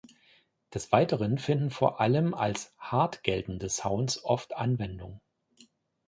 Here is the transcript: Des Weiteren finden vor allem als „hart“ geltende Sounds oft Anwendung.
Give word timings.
Des 0.73 0.91
Weiteren 0.91 1.37
finden 1.37 1.69
vor 1.69 2.01
allem 2.01 2.33
als 2.33 2.73
„hart“ 2.79 3.21
geltende 3.21 3.69
Sounds 3.69 4.25
oft 4.25 4.55
Anwendung. 4.55 5.21